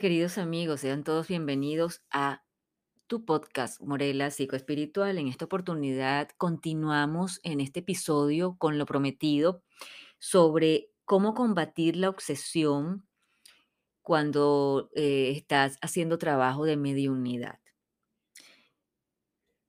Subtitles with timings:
[0.00, 2.42] Queridos amigos, sean todos bienvenidos a
[3.06, 5.18] tu podcast Morela Psicoespiritual.
[5.18, 9.62] En esta oportunidad continuamos en este episodio con lo prometido
[10.18, 13.06] sobre cómo combatir la obsesión
[14.02, 17.60] cuando eh, estás haciendo trabajo de mediunidad.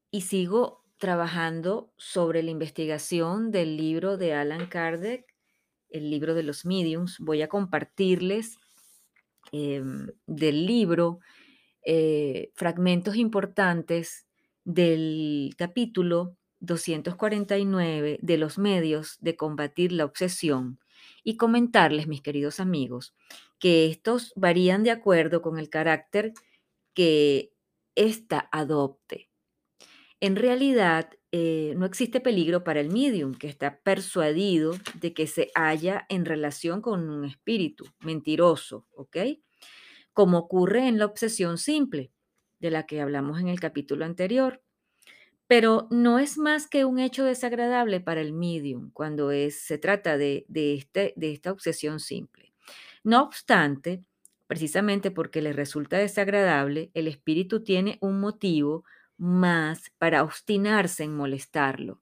[0.10, 5.26] Y sigo trabajando sobre la investigación del libro de Alan Kardec,
[5.90, 7.20] el libro de los mediums.
[7.20, 8.58] Voy a compartirles
[9.52, 11.20] em, del libro
[11.84, 14.26] eh, fragmentos importantes
[14.64, 20.80] del capítulo 249 de los medios de combatir la obsesión
[21.24, 23.14] y comentarles, mis queridos amigos,
[23.60, 26.34] que estos varían de acuerdo con el carácter
[26.94, 27.52] que
[27.96, 29.30] ésta adopte.
[30.20, 35.52] En realidad, eh, no existe peligro para el medium que está persuadido de que se
[35.54, 39.18] halla en relación con un espíritu mentiroso, ¿ok?
[40.14, 42.14] Como ocurre en la obsesión simple,
[42.62, 44.64] de la que hablamos en el capítulo anterior.
[45.46, 51.14] Pero no es más que un hecho desagradable para el medium cuando se trata este,
[51.18, 52.54] de esta obsesión simple.
[53.04, 54.06] No obstante,
[54.48, 58.86] precisamente porque le resulta desagradable, el espíritu tiene un motivo
[59.18, 62.02] más para obstinarse en molestarlo.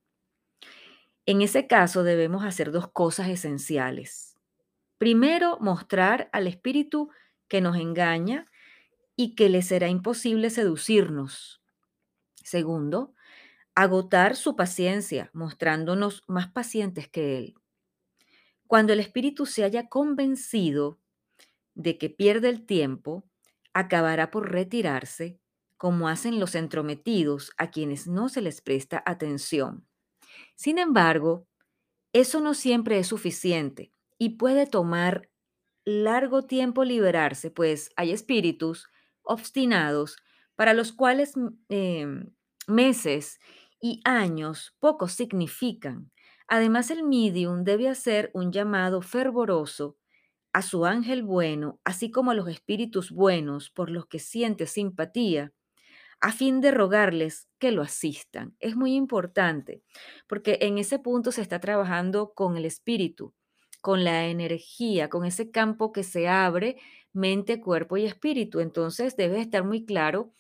[1.26, 4.38] En ese caso debemos hacer dos cosas esenciales.
[4.98, 7.10] Primero, mostrar al espíritu
[7.48, 8.48] que nos engaña
[9.16, 11.62] y que le será imposible seducirnos.
[12.36, 13.14] Segundo,
[13.76, 17.56] agotar su paciencia, mostrándonos más pacientes que él.
[18.68, 21.00] Cuando el espíritu se haya convencido
[21.76, 23.24] de que pierde el tiempo,
[23.74, 25.40] acabará por retirarse,
[25.84, 29.86] como hacen los entrometidos a quienes no se les presta atención.
[30.56, 31.46] Sin embargo,
[32.14, 35.30] eso no siempre es suficiente y puede tomar
[35.84, 38.88] largo tiempo liberarse, pues hay espíritus
[39.24, 40.16] obstinados
[40.56, 41.34] para los cuales
[41.68, 42.08] eh,
[42.66, 43.42] meses
[43.82, 46.14] y años poco significan.
[46.48, 49.98] Además, el medium debe hacer un llamado fervoroso
[50.54, 55.52] a su ángel bueno, así como a los espíritus buenos por los que siente simpatía,
[56.24, 58.56] a fin de rogarles que lo asistan.
[58.60, 59.84] Es muy importante,
[60.28, 63.36] porque en ese punto se está trabajando con el espíritu,
[63.82, 66.78] con la energía, con ese campo que se abre,
[67.14, 68.62] mente, cuerpo y espíritu.
[68.62, 70.34] Entonces debe estar muy claro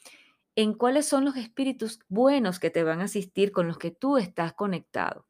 [0.55, 4.17] en cuáles son los espíritus buenos que te van a asistir, con los que tú
[4.17, 5.27] estás conectado,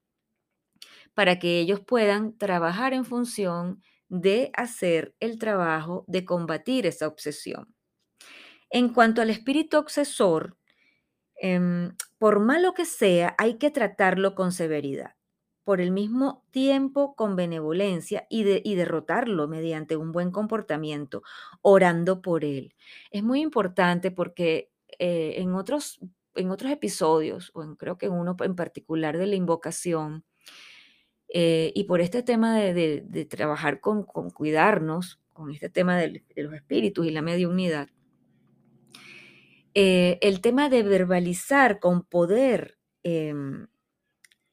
[1.13, 7.72] para que ellos puedan trabajar en función de hacer el trabajo de combatir esa obsesión.
[8.73, 10.57] En cuanto al espíritu obsesor,
[11.35, 15.13] em, por malo que sea, hay que tratarlo con severidad,
[15.63, 21.21] por el mismo tiempo con benevolencia y, de, derrotarlo mediante un buen comportamiento,
[21.61, 22.73] orando por él.
[23.11, 25.99] Es muy importante porque eh, en, otros,
[26.33, 30.25] episodios, o creo que en uno en particular de la invocación,
[31.29, 37.05] eh, y por este tema de, trabajar con, cuidarnos, con este tema de, los espíritus
[37.05, 37.89] y la mediunidad,
[39.75, 43.67] eh, el tema de verbalizar con poder em,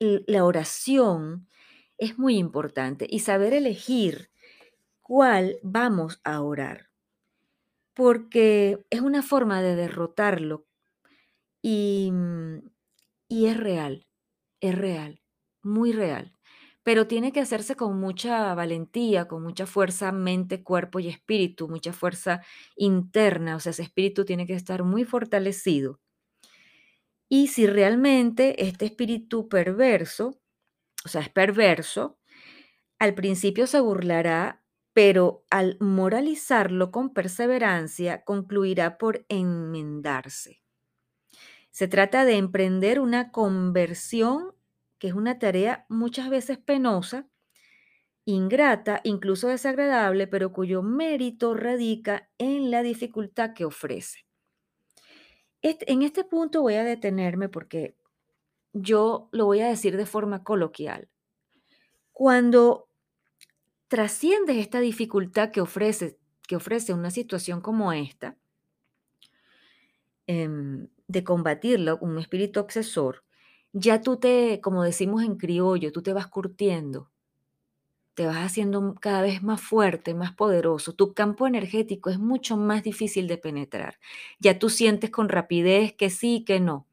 [0.00, 1.48] la oración
[1.98, 4.30] es muy importante y saber elegir
[5.02, 6.90] cuál vamos a orar
[7.94, 10.66] porque es una forma de derrotarlo
[11.62, 12.58] y, mm,
[13.28, 14.06] y es real,
[14.60, 15.22] es real,
[15.62, 16.34] muy real.
[16.82, 21.92] Pero tiene que hacerse con mucha valentía, con mucha fuerza, mente, cuerpo y espíritu, mucha
[21.92, 22.42] fuerza
[22.76, 26.00] interna, o sea, ese espíritu tiene que estar muy fortalecido.
[27.28, 30.40] Y si realmente este espíritu perverso,
[31.04, 32.18] o sea, es perverso,
[32.98, 34.62] al principio se burlará
[34.94, 40.62] pero al moralizarlo con perseverancia concluirá por enmendarse.
[41.70, 44.52] Se trata de emprender una conversión,
[45.00, 47.26] que es una tarea muchas veces penosa,
[48.26, 54.26] ingrata, incluso desagradable, pero cuyo mérito radica en la dificultad que ofrece.
[55.62, 57.96] en este punto voy a detenerme porque
[58.72, 61.08] yo lo voy a decir de forma coloquial.
[62.12, 62.88] Cuando
[63.88, 66.18] trasciendes esta dificultad que ofrece,
[66.48, 68.36] que ofrece una situación como esta,
[70.26, 73.24] em, de combatirlo, un espíritu obsesor,
[73.72, 77.10] ya tú te, como decimos en criollo, tú te vas curtiendo,
[78.14, 80.92] te vas haciendo cada vez más fuerte, más poderoso.
[80.94, 83.98] Tu campo energético es mucho más difícil de penetrar.
[84.38, 86.86] Ya tú sientes con rapidez que sí y que no,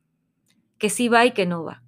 [0.77, 1.83] que sí va y que no va.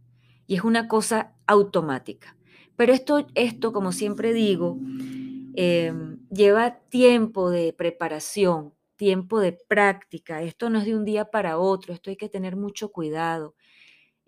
[0.47, 2.37] Y es una cosa automática.
[2.75, 4.79] Pero esto, esto como siempre digo,
[5.55, 10.41] em, lleva tiempo de preparación, tiempo de práctica.
[10.43, 13.55] Esto no es de un día para otro, esto hay que tener mucho cuidado.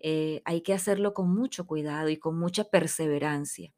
[0.02, 3.72] Eh, hay que hacerlo con mucho cuidado y con mucha perseverancia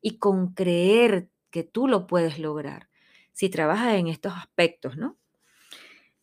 [0.00, 2.88] y con creer que tú lo puedes lograr
[3.32, 5.16] si trabajas en estos aspectos, ¿no?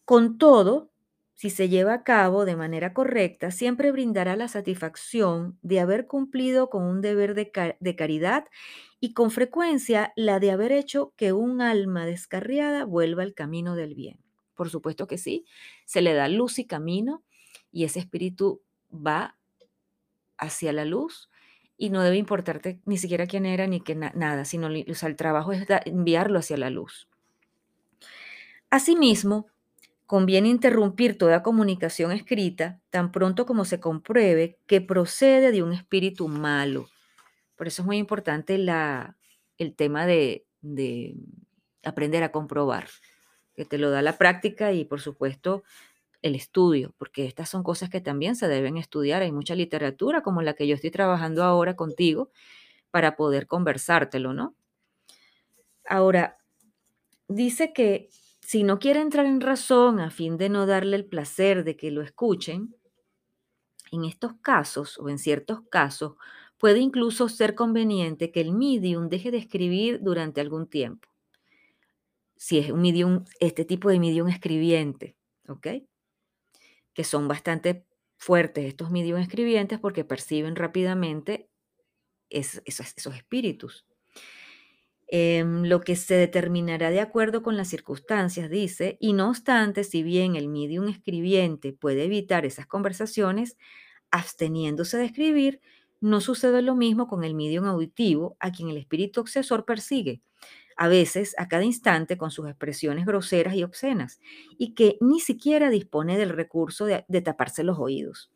[0.03, 0.91] Con todo,
[1.33, 6.69] si se lleva a cabo de manera correcta, siempre brindará la satisfacción de haber cumplido
[6.69, 8.45] con un deber de, de, caridad
[8.99, 13.95] y con frecuencia la de haber hecho que un alma descarriada vuelva al camino del
[13.95, 14.19] bien.
[14.53, 15.45] Por supuesto que sí,
[15.85, 17.23] se le da luz y camino
[17.71, 18.61] y ese espíritu
[18.91, 19.37] va
[20.37, 21.29] hacia la luz
[21.77, 25.65] y no debe importarte ni siquiera quién era ni que nada, sino el trabajo es
[25.85, 27.09] enviarlo hacia la luz.
[28.69, 29.47] Asimismo,
[30.05, 36.27] conviene interrumpir toda comunicación escrita tan pronto como se compruebe que procede de un espíritu
[36.27, 36.87] malo.
[37.55, 39.17] Por eso es muy importante la,
[39.57, 41.15] el tema de, de
[41.83, 42.87] aprender a comprobar,
[43.55, 45.63] que te lo da la práctica y por supuesto
[46.25, 49.21] el estudio, porque estas son cosas que también se deben estudiar.
[49.21, 52.31] Hay mucha literatura como la que yo estoy trabajando ahora contigo
[52.89, 54.55] para poder conversártelo, ¿no?
[55.87, 56.39] Ahora,
[57.27, 58.09] dice que
[58.41, 61.91] si no quiere entrar en razón a fin de no darle el placer de que
[61.91, 62.75] lo escuchen,
[63.91, 66.13] en estos casos o en ciertos casos
[66.57, 71.07] puede incluso ser conveniente que el medium deje de escribir durante algún tiempo.
[72.35, 75.15] Si es un medium, este tipo de medium escribiente,
[75.47, 75.67] ¿ok?
[76.95, 77.85] Que son bastante
[78.17, 81.49] fuertes estos medios escribientes porque perciben rápidamente
[82.29, 82.63] esos,
[83.13, 83.85] espíritus.
[85.07, 90.01] Em, lo que se determinará de acuerdo con las circunstancias, dice, y no obstante, si
[90.01, 93.57] bien el medium escribiente puede evitar esas conversaciones,
[94.09, 95.61] absteniéndose de escribir,
[96.01, 100.21] no sucede lo mismo con el medium auditivo, a quien el espíritu obsesor persigue,
[100.75, 104.19] a veces a cada instante con sus expresiones groseras y obscenas,
[104.57, 108.31] y que ni siquiera dispone del recurso de, taparse los oídos.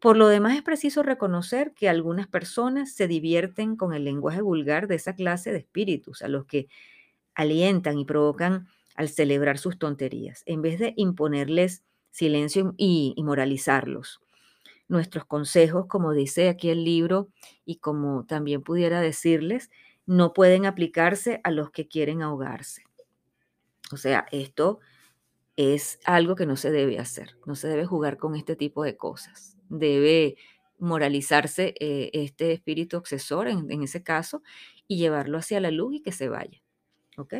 [0.00, 4.86] Por lo demás es preciso reconocer que algunas personas se divierten con el lenguaje vulgar
[4.86, 6.68] de esa clase de espíritus, a los que
[7.34, 14.20] alientan y provocan al celebrar sus tonterías, en vez de imponerles silencio y, y moralizarlos.
[14.88, 17.28] Nuestros consejos, como dice aquí el libro,
[17.64, 19.70] y como también pudiera decirles,
[20.08, 22.84] no pueden aplicarse a los que quieren ahogarse.
[23.92, 24.80] O sea, esto
[25.54, 28.96] es algo que no se debe hacer, no se debe jugar con este tipo de
[28.96, 29.58] cosas.
[29.68, 30.36] Debe
[30.78, 34.42] moralizarse eh, este espíritu obsesor en, ese caso
[34.86, 36.62] y llevarlo hacia la luz y que se vaya.
[37.18, 37.34] ¿Ok?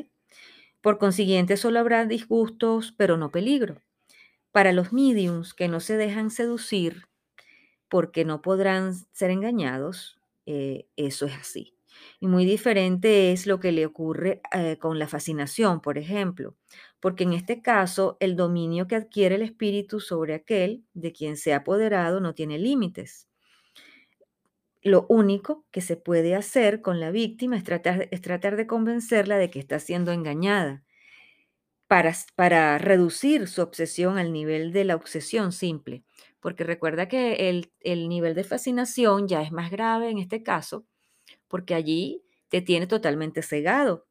[0.82, 3.80] Por consiguiente, solo habrá disgustos, pero no peligro.
[4.52, 7.06] Para los mediums que no se dejan seducir
[7.88, 11.77] porque no podrán ser engañados, eh, eso es así.
[12.20, 16.56] Y muy diferente es lo que le ocurre eh, con la fascinación, por ejemplo,
[17.00, 21.52] porque en este caso el dominio que adquiere el espíritu sobre aquel de quien se
[21.52, 23.28] ha apoderado no tiene límites.
[24.82, 29.38] Lo único que se puede hacer con la víctima es tratar, es tratar de convencerla
[29.38, 30.82] de que está siendo engañada
[31.86, 36.04] para, para reducir su obsesión al nivel de la obsesión simple.
[36.40, 40.86] Porque recuerda que el, el nivel de fascinación ya es más grave en este caso,
[41.48, 44.06] porque allí te tiene totalmente cegado.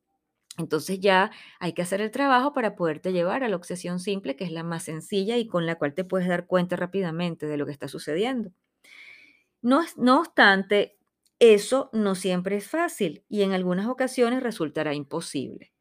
[0.57, 4.43] Entonces ya hay que hacer el trabajo para poderte llevar a la obsesión simple, que
[4.45, 7.65] es la más sencilla y con la cual te puedes dar cuenta rápidamente de lo
[7.65, 8.51] que está sucediendo.
[9.61, 9.81] No,
[10.19, 10.97] obstante,
[11.39, 15.73] eso no siempre es fácil y en algunas ocasiones resultará imposible.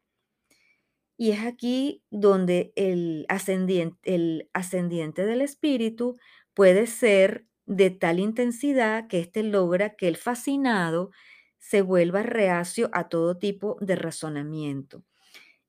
[1.17, 6.17] Y es aquí donde el ascendiente, el ascendiente del espíritu
[6.53, 11.11] puede ser de tal intensidad que éste logra que el fascinado
[11.59, 15.03] se vuelva reacio a todo tipo de razonamiento.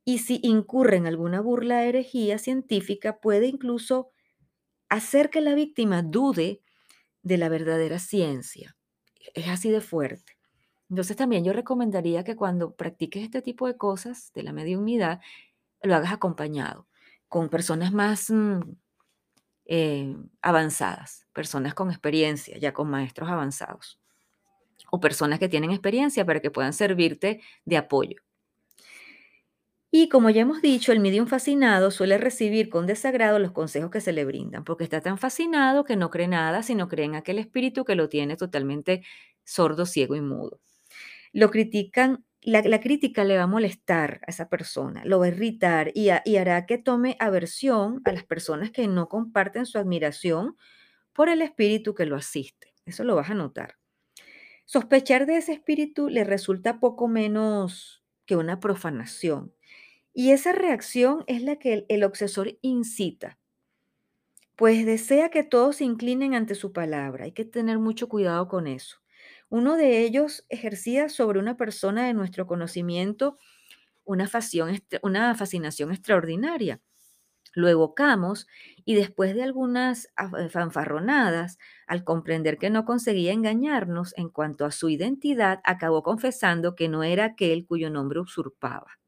[0.04, 4.10] Y si incurre en alguna burla de herejía científica, puede incluso
[4.88, 6.62] hacer que la víctima dude
[7.22, 8.76] de la verdadera ciencia.
[9.34, 10.38] Es así de fuerte.
[10.88, 15.20] Entonces también yo recomendaría que cuando practiques este tipo de cosas de la mediunidad,
[15.82, 16.88] lo hagas acompañado
[17.28, 18.60] con personas más mm,
[19.66, 24.00] eh, avanzadas, personas con experiencia, ya con maestros avanzados
[24.90, 28.22] o personas que tienen experiencia para que puedan servirte de apoyo.
[29.90, 34.02] Y como ya hemos dicho, el medium fascinado suele recibir con desagrado los consejos que
[34.02, 37.38] se le brindan, porque está tan fascinado que no cree nada, sino cree en aquel
[37.38, 39.02] espíritu que lo tiene totalmente
[39.44, 40.60] sordo, ciego y mudo.
[41.32, 45.90] Lo critican, la, crítica le va a molestar a esa persona, lo va a irritar
[45.94, 50.56] y, y hará que tome aversión a las personas que no comparten su admiración
[51.14, 52.74] por el espíritu que lo asiste.
[52.84, 53.76] Eso lo vas a notar.
[54.70, 59.54] Sospechar de ese espíritu le resulta poco menos que una profanación
[60.12, 63.38] Y esa reacción es la que el, obsesor incita,
[64.56, 67.24] pues desea que todos se inclinen ante su palabra.
[67.24, 68.98] Hay que tener mucho cuidado con eso.
[69.48, 73.38] Uno de ellos ejercía sobre una persona de nuestro conocimiento
[74.04, 74.28] una,
[75.02, 76.82] una fascinación extraordinaria.
[77.58, 78.46] Lo evocamos
[78.84, 80.06] y después de algunas
[80.38, 86.76] eh, fanfarronadas, al comprender que no conseguía engañarnos en cuanto a su identidad, acabó confesando
[86.76, 89.00] que no era aquel cuyo nombre usurpaba.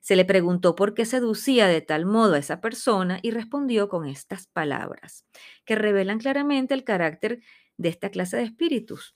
[0.00, 4.06] Se le preguntó por qué seducía de tal modo a esa persona y respondió con
[4.06, 5.26] estas palabras,
[5.66, 7.42] que revelan claramente el carácter
[7.76, 9.14] de esta clase de espíritus.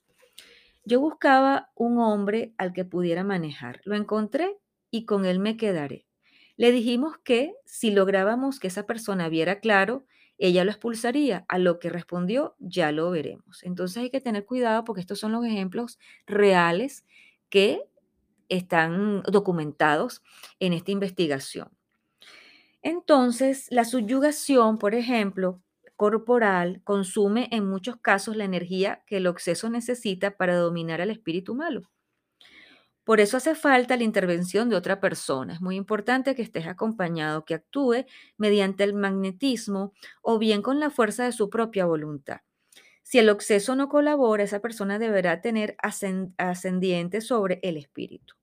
[0.85, 3.81] Yo buscaba un hombre al que pudiera manejar.
[3.85, 4.59] Lo encontré
[4.90, 6.05] y con él me quedaré.
[6.56, 10.06] Le dijimos que si lográbamos que esa persona viera claro,
[10.38, 13.62] ella lo expulsaría, a lo que respondió, ya lo veremos.
[13.62, 17.04] Entonces hay que tener cuidado porque estos son los ejemplos reales
[17.48, 17.82] que
[18.48, 20.22] están documentados
[20.60, 21.70] en esta investigación.
[22.82, 25.60] Entonces, la subyugación, por ejemplo,
[25.96, 31.54] corporal, consume en muchos casos la energía que el obseso necesita para dominar al espíritu
[31.54, 31.82] malo.
[33.06, 35.54] Por eso hace falta la intervención de otra persona.
[35.54, 38.04] Es muy importante que estés acompañado, que actúe
[38.38, 42.42] mediante el magnetismo o bien con la fuerza de su propia voluntad.
[43.02, 48.34] Si el obseso no colabora, esa persona deberá tener ascend- ascendiente sobre el espíritu.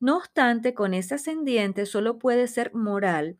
[0.00, 3.38] No obstante, con ese ascendiente solo puede ser moral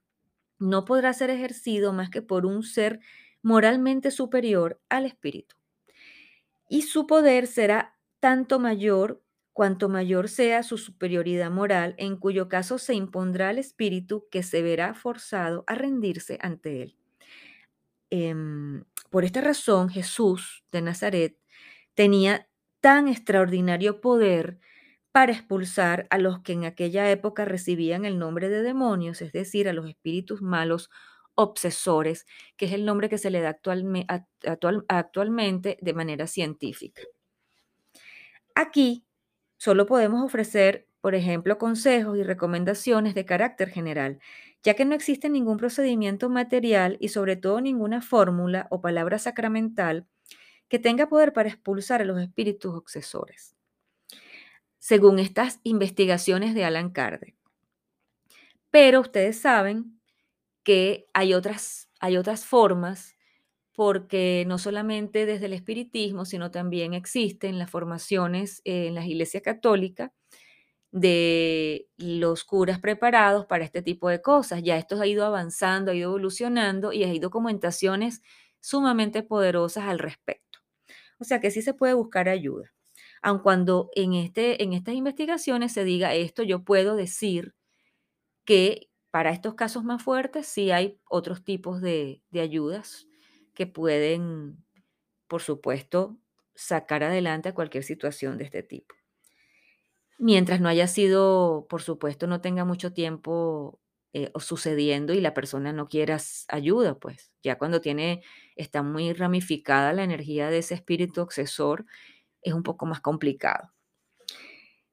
[0.60, 3.00] no podrá ser ejercido más que por un ser
[3.42, 5.56] moralmente superior al espíritu.
[6.68, 9.22] Y su poder será tanto mayor
[9.56, 14.60] cuanto mayor sea su superioridad moral, en cuyo caso se impondrá al espíritu que se
[14.62, 16.98] verá forzado a rendirse ante él.
[18.10, 21.38] Em, por esta razón, Jesús de Nazaret
[21.94, 22.48] tenía
[22.80, 24.58] tan extraordinario poder
[25.12, 29.68] para expulsar a los que en aquella época recibían el nombre de demonios, es decir,
[29.68, 30.90] a los espíritus malos
[31.34, 33.58] obsesores, que es el nombre que se le da
[34.88, 37.02] actualmente de manera científica.
[38.54, 39.05] Aquí
[39.56, 44.18] solo podemos ofrecer, por ejemplo, consejos y recomendaciones de carácter general,
[44.62, 50.06] ya que no existe ningún procedimiento material y sobre todo ninguna fórmula o palabra sacramental
[50.68, 53.56] que tenga poder para expulsar a los espíritus obsesores
[54.86, 57.34] según estas investigaciones de Alan Kardec.
[58.70, 60.00] Pero ustedes saben
[60.62, 63.15] que hay otras, hay otras formas,
[63.76, 70.11] porque no solamente desde el espiritismo, sino también existen las formaciones en las iglesias católicas
[70.92, 74.62] de los curas preparados para este tipo de cosas.
[74.62, 78.23] Ya esto ha ido avanzando, ha ido evolucionando y hay documentaciones
[78.61, 80.61] sumamente poderosas al respecto.
[81.18, 82.73] O sea que sí se puede buscar ayuda.
[83.23, 87.54] Aun cuando en, este, en estas investigaciones se diga esto, yo puedo decir
[88.45, 93.06] que para estos casos más fuertes sí hay otros tipos de, de ayudas
[93.56, 94.64] que pueden,
[95.28, 96.18] por supuesto,
[96.56, 98.94] sacar adelante a cualquier situación de este tipo.
[100.18, 103.80] Mientras no haya sido, por supuesto, no tenga mucho tiempo
[104.14, 108.22] eh, sucediendo y la persona no quiera ayuda, pues ya cuando tiene,
[108.56, 111.84] está muy ramificada la energía de ese espíritu obsesor,
[112.42, 113.72] es un poco más complicado.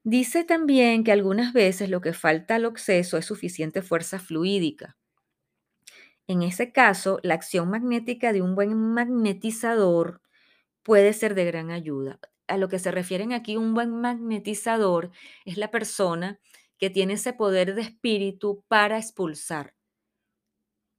[0.02, 4.96] Dice también que algunas veces lo que falta al obseso es suficiente fuerza fluídica.
[6.26, 10.22] En ese caso, la acción magnética de un buen magnetizador
[10.82, 12.20] puede ser de gran ayuda.
[12.48, 15.10] A lo que se refieren aquí un buen magnetizador
[15.44, 16.40] es la persona
[16.78, 19.74] que tiene ese poder de espíritu para expulsar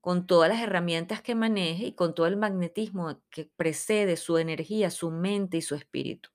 [0.05, 4.91] con todas las herramientas que maneje y con todo el magnetismo que precede su energía,
[4.91, 6.29] su mente y su espíritu.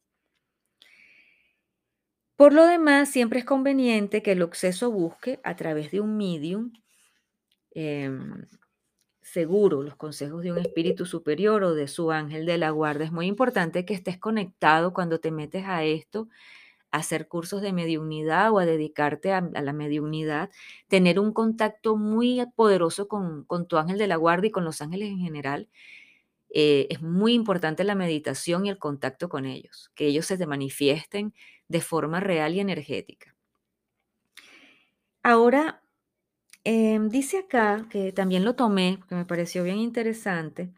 [2.35, 6.73] Por lo demás, siempre es conveniente que el obseso busque a través de un medium
[7.73, 8.47] em,
[9.33, 13.05] seguro los consejos de un espíritu superior o de su ángel de la guarda.
[13.05, 16.29] Es muy importante que estés conectado cuando te metes a esto,
[16.91, 20.51] a hacer cursos de mediunidad o a dedicarte a, la mediunidad,
[20.89, 24.83] tener un contacto muy poderoso con, con tu ángel de la guarda y con los
[24.83, 25.69] ángeles en general.
[26.53, 30.47] Eh, es muy importante la meditación y el contacto con ellos, que ellos se te
[30.47, 31.33] manifiesten
[31.69, 33.37] de forma real y energética.
[35.23, 35.80] Ahora,
[36.65, 40.73] em, dice acá, que también lo tomé, que me pareció bien interesante,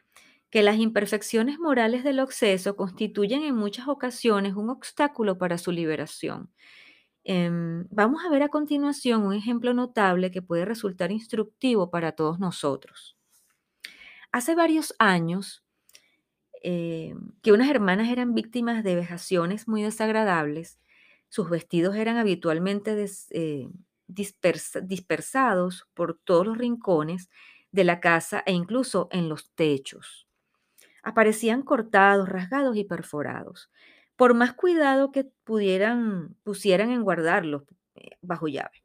[0.51, 6.53] que las imperfecciones morales del obseso constituyen en muchas ocasiones un obstáculo para su liberación.
[7.25, 12.41] Em, vamos a ver a continuación un ejemplo notable que puede resultar instructivo para todos
[12.41, 13.17] nosotros.
[14.33, 15.63] Hace varios años,
[16.63, 20.79] eh, que unas hermanas eran víctimas de vejaciones muy desagradables,
[21.29, 23.69] sus vestidos eran habitualmente eh,
[24.07, 27.31] dispersados por todos los rincones
[27.73, 30.27] de la casa e incluso en los techos.
[31.03, 33.71] Aparecían cortados, rasgados y perforados,
[34.17, 37.65] por más cuidado que pudieran, pusieran en guardarlos
[37.97, 38.83] eh, bajo llave.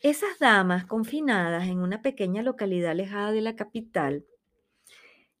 [0.00, 4.26] Esas damas confinadas en una pequeña localidad alejada de la capital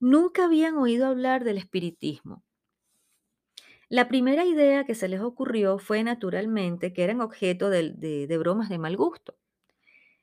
[0.00, 2.44] nunca habían oído hablar del espiritismo.
[3.92, 8.78] La primera idea que se les ocurrió fue naturalmente que eran objeto de, bromas de
[8.78, 9.36] mal gusto.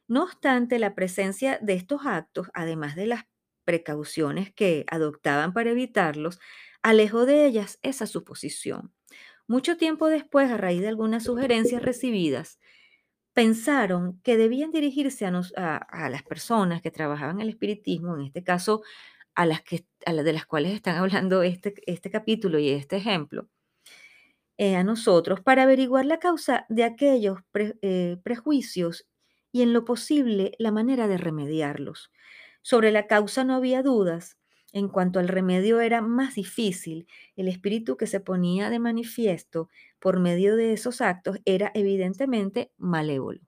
[0.07, 3.25] No obstante, la presencia de estos actos, además de las
[3.65, 6.39] precauciones que adoptaban para evitarlos,
[6.81, 8.91] alejó de ellas esa suposición.
[9.45, 12.59] Mucho tiempo después, a raíz de algunas sugerencias recibidas,
[13.33, 18.81] pensaron que debían dirigirse a, las personas que trabajaban el espiritismo, en este caso
[19.35, 23.47] a las, que, de las cuales están hablando este, este capítulo y este ejemplo,
[24.59, 27.39] eh, a nosotros, para averiguar la causa de aquellos
[27.81, 29.07] eh, prejuicios
[29.53, 32.11] y en lo posible la manera de remediarlos.
[32.61, 34.37] Sobre la causa no había dudas.
[34.73, 40.19] En cuanto al remedio era más difícil, el espíritu que se ponía de manifiesto por
[40.19, 43.39] medio de esos actos era evidentemente malévolo.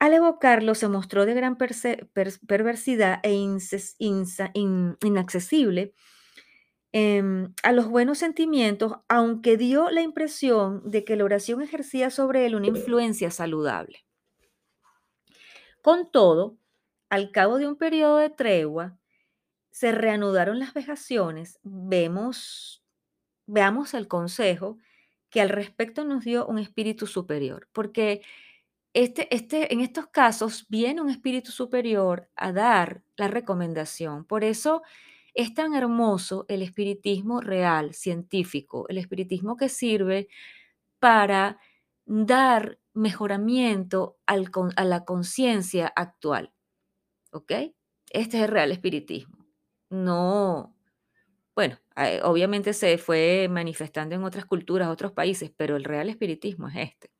[0.00, 3.32] Al evocarlo se mostró de gran perversidad e
[5.02, 5.94] inaccesible
[6.92, 12.46] em, a los buenos sentimientos, aunque dio la impresión de que la oración ejercía sobre
[12.46, 14.04] él una influencia saludable.
[15.82, 16.56] Con todo,
[17.08, 18.98] al cabo de un periodo de tregua,
[19.70, 21.60] se reanudaron las vejaciones.
[21.62, 22.82] Vemos,
[23.46, 24.78] veamos el consejo
[25.30, 28.22] que al respecto nos dio un espíritu superior, porque
[28.94, 34.24] este, este, en estos casos viene un espíritu superior a dar la recomendación.
[34.24, 34.82] Por eso
[35.34, 40.28] es tan hermoso el espiritismo real, científico, el espiritismo que sirve
[40.98, 41.58] para
[42.06, 46.52] dar mejoramiento a la conciencia actual.
[47.30, 47.52] ¿Ok?
[48.10, 49.46] Este es el real espiritismo.
[49.90, 50.74] No,
[51.58, 56.68] bueno, eh, obviamente se fue manifestando en otras culturas, otros países, pero el real espiritismo
[56.68, 57.10] es este.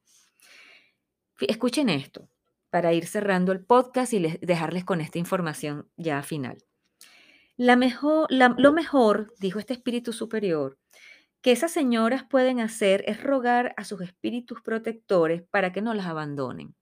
[1.40, 2.28] Escuchen esto
[2.70, 6.58] para ir cerrando el podcast y dejarles con esta información ya final.
[7.58, 10.78] Lo mejor, dijo este espíritu superior,
[11.42, 16.06] que esas señoras pueden hacer es rogar a sus espíritus protectores para que no las
[16.06, 16.76] abandonen.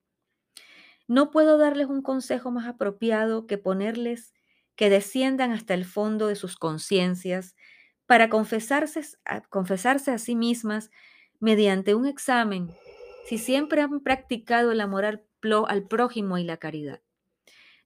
[1.09, 4.35] No puedo darles un consejo más apropiado que ponerles
[4.75, 7.57] que desciendan hasta el fondo de sus conciencias
[8.05, 10.91] para confesarse a, sí mismas
[11.41, 12.71] mediante un examen
[13.27, 17.01] si siempre han practicado el amor al prójimo y la caridad.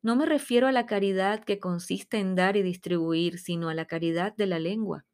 [0.03, 3.87] No me refiero a la caridad que consiste en dar y distribuir, sino a la
[3.87, 5.05] caridad de la lengua,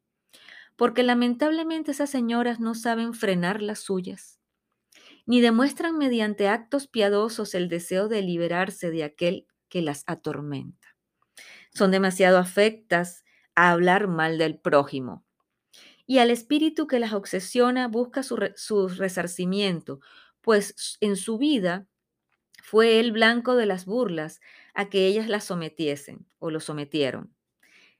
[0.75, 4.37] porque lamentablemente esas señoras no saben frenar las suyas
[5.27, 10.95] ni demuestran mediante actos piadosos el deseo de liberarse de aquel que las atormenta.
[11.73, 15.25] Son demasiado afectas a hablar mal del prójimo.
[16.05, 19.99] Y al espíritu que las obsesiona busca su, resarcimiento,
[20.39, 21.87] pues en su vida
[22.63, 24.39] fue el blanco de las burlas
[24.77, 27.33] a que ellas las sometiesen o lo sometieron.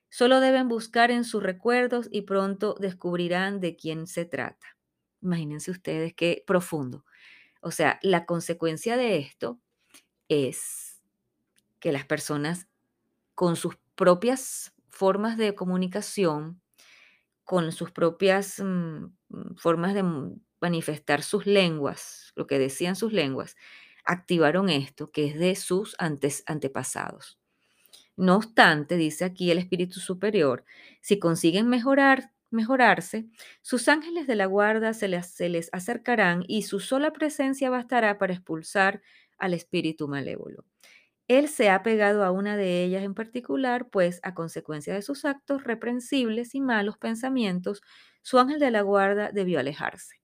[0.10, 4.78] Solo deben buscar en sus recuerdos y pronto descubrirán de quién se trata.
[5.24, 7.04] Imagínense ustedes qué profundo.
[7.62, 9.60] O sea, la consecuencia de esto
[10.30, 11.02] es
[11.80, 12.68] que las personas
[13.34, 16.62] con sus propias formas de comunicación,
[17.44, 20.04] con sus propias mm, formas de
[20.62, 23.56] manifestar sus lenguas, lo que decían sus lenguas,
[24.08, 27.40] activaron esto que es de sus antepasados.
[28.18, 30.66] No obstante, dice aquí el Espíritu Superior,
[31.02, 33.28] si consiguen mejorar mejorarse,
[33.62, 38.18] sus ángeles de la guarda se les, se les acercarán y su sola presencia bastará
[38.18, 39.02] para expulsar
[39.38, 40.66] al espíritu malévolo.
[41.28, 45.26] Él se ha pegado a una de ellas en particular, pues a consecuencia de sus
[45.26, 47.82] actos reprensibles y malos pensamientos,
[48.22, 50.18] su ángel de la guarda debió alejarse.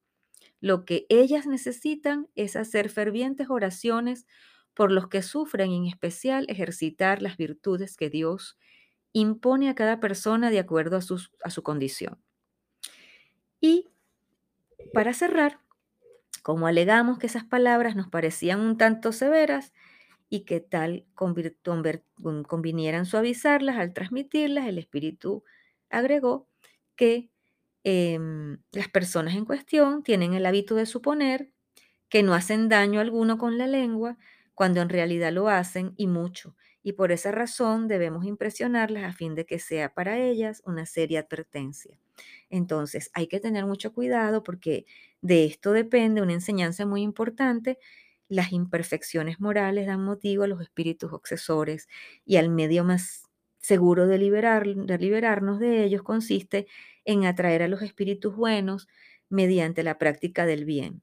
[0.64, 4.26] Lo que ellas necesitan es hacer fervientes oraciones
[4.74, 8.58] por los que sufren en especial ejercitar las virtudes que Dios
[9.12, 11.02] impone a cada persona de acuerdo a,
[11.44, 12.18] a su condición.
[13.60, 13.90] Y
[14.94, 15.60] para cerrar,
[16.44, 19.74] como alegamos que esas palabras nos parecían un tanto severas
[20.30, 25.44] y que tal convinieran suavizarlas al transmitirlas, el espíritu
[25.90, 26.48] agregó
[26.96, 27.33] que
[27.84, 31.52] em, las personas en cuestión tienen el hábito de suponer
[32.10, 34.18] que no hacen daño alguno con la lengua,
[34.56, 39.36] cuando en realidad lo hacen y mucho, y por esa razón debemos impresionarlas a fin
[39.36, 42.00] de que sea para ellas una seria advertencia.
[42.50, 44.86] Entonces, hay que tener mucho cuidado porque
[45.22, 47.80] de esto depende una enseñanza muy importante
[48.30, 51.88] las imperfecciones morales dan motivo a los espíritus obsesores
[52.26, 53.24] y al medio más
[53.64, 56.68] seguro de, liberar, de liberarnos de ellos consiste
[57.06, 58.90] en atraer a los espíritus buenos
[59.30, 61.02] mediante la práctica del bien.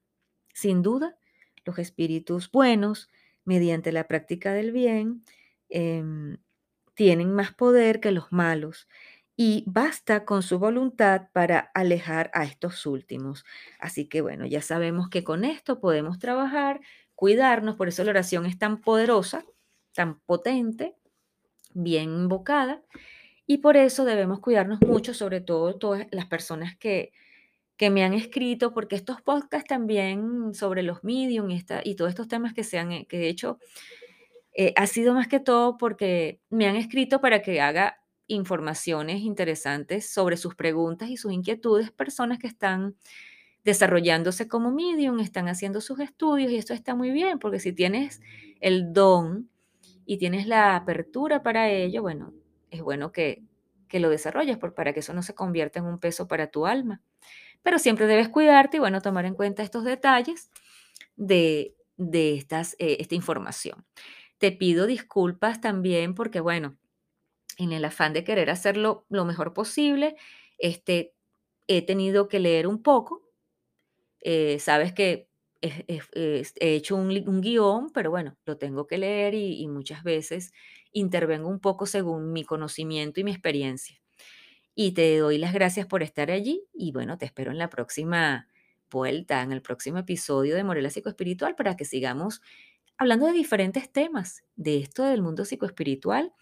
[0.53, 1.17] Sin duda,
[1.65, 3.09] los espíritus buenos,
[3.45, 5.25] mediante la práctica del bien,
[5.69, 6.37] em,
[6.95, 8.87] tienen más poder que los malos
[9.35, 13.45] y basta con su voluntad para alejar a estos últimos.
[13.79, 16.81] Así que bueno, ya sabemos que con esto podemos trabajar,
[17.15, 19.45] cuidarnos, por eso la oración es tan poderosa,
[19.93, 20.95] tan potente,
[21.73, 22.81] bien invocada,
[23.47, 27.11] y por eso debemos cuidarnos mucho, sobre todo todas las personas que,
[27.75, 32.09] que me han escrito, porque estos podcasts también sobre los medium y, esta, y todos
[32.09, 33.59] estos temas que se han que he hecho,
[34.53, 40.09] eh, ha sido más que todo porque me han escrito para que haga informaciones interesantes
[40.09, 42.95] sobre sus preguntas y sus inquietudes, personas que están
[43.63, 48.21] desarrollándose como medium, están haciendo sus estudios y esto está muy bien, porque si tienes
[48.59, 49.49] el don
[50.11, 52.33] y tienes la apertura para ello, bueno,
[52.69, 53.45] es bueno que,
[53.87, 56.65] que lo desarrolles por, para que eso no se convierta en un peso para tu
[56.67, 57.01] alma.
[57.63, 60.51] Pero siempre debes cuidarte y, bueno, tomar en cuenta estos detalles
[61.15, 63.85] de, de estas, eh, esta información.
[64.37, 66.77] Te pido disculpas también porque, bueno,
[67.57, 70.15] en el afán de querer hacerlo lo mejor posible,
[70.57, 71.13] este,
[71.67, 73.23] he tenido que leer un poco.
[74.21, 75.29] Eh, sabes que
[75.61, 80.03] he, he- he hecho un guion, pero bueno, lo tengo que leer y, y muchas
[80.03, 80.53] veces
[80.91, 83.97] intervengo un poco según mi conocimiento y mi experiencia.
[84.75, 88.47] Y te doy las gracias por estar allí y bueno, te espero en la próxima
[88.89, 92.41] vuelta, en el próximo episodio de Morela Psicoespiritual para que sigamos
[92.97, 96.33] hablando de diferentes temas, de esto del mundo psicoespiritual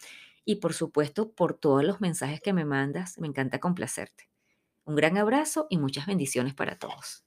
[0.46, 3.18] y por supuesto por todos los mensajes que me mandas.
[3.20, 4.30] Me encanta complacerte.
[4.86, 7.26] Un gran abrazo y muchas bendiciones para todos.